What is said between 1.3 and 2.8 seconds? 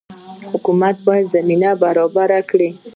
زمینه برابره کړي